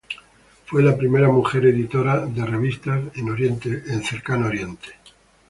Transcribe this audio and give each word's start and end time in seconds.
Fue 0.65 0.81
la 0.81 0.97
primera 0.97 1.29
mujer 1.29 1.67
editora 1.67 2.25
de 2.25 2.43
revistas 2.43 2.99
en 3.17 3.29
Oriente 3.29 3.83
Próximo. 3.85 4.75